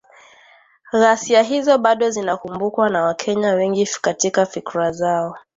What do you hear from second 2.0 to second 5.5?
zinakumbukwa na Wakenya wengi katika fikra zao.